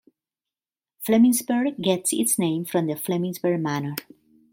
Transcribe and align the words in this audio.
Flemingsberg 1.05 1.79
gets 1.79 2.11
its 2.11 2.39
name 2.39 2.65
from 2.65 2.87
the 2.87 2.93
Flemingsberg 2.95 3.61
manor. 3.61 3.93